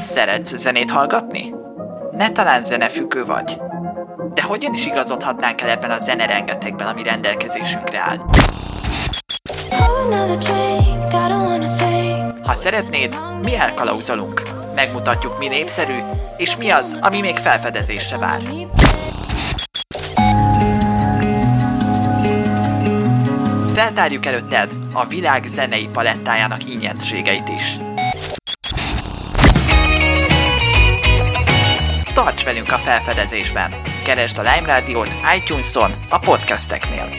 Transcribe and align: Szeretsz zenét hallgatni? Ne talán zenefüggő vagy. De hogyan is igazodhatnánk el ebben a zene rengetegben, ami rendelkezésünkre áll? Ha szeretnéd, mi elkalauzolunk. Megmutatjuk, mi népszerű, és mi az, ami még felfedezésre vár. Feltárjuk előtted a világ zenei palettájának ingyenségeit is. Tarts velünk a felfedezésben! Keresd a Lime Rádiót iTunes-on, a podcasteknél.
Szeretsz 0.00 0.56
zenét 0.56 0.90
hallgatni? 0.90 1.54
Ne 2.10 2.30
talán 2.30 2.64
zenefüggő 2.64 3.24
vagy. 3.24 3.60
De 4.34 4.42
hogyan 4.42 4.74
is 4.74 4.86
igazodhatnánk 4.86 5.60
el 5.60 5.68
ebben 5.68 5.90
a 5.90 5.98
zene 5.98 6.26
rengetegben, 6.26 6.86
ami 6.86 7.02
rendelkezésünkre 7.02 7.98
áll? 7.98 8.16
Ha 12.42 12.54
szeretnéd, 12.54 13.16
mi 13.42 13.54
elkalauzolunk. 13.54 14.42
Megmutatjuk, 14.74 15.38
mi 15.38 15.48
népszerű, 15.48 15.98
és 16.36 16.56
mi 16.56 16.70
az, 16.70 16.98
ami 17.00 17.20
még 17.20 17.36
felfedezésre 17.36 18.18
vár. 18.18 18.40
Feltárjuk 23.72 24.26
előtted 24.26 24.76
a 24.92 25.06
világ 25.06 25.44
zenei 25.44 25.88
palettájának 25.92 26.70
ingyenségeit 26.70 27.48
is. 27.48 27.76
Tarts 32.14 32.44
velünk 32.44 32.72
a 32.72 32.76
felfedezésben! 32.76 33.70
Keresd 34.04 34.38
a 34.38 34.42
Lime 34.42 34.66
Rádiót 34.66 35.08
iTunes-on, 35.36 35.90
a 36.08 36.18
podcasteknél. 36.18 37.10